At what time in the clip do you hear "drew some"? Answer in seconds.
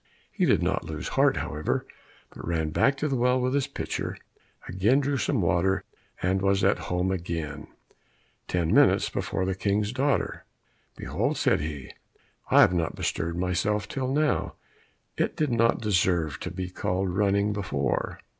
4.99-5.41